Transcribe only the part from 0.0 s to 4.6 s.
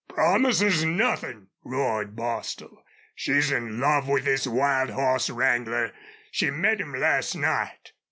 "Promises nothin'!" roared Bostil. "She's in love with this